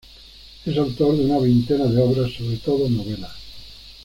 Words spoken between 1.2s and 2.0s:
una veintena